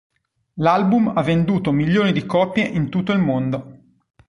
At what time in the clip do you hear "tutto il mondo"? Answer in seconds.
2.89-3.77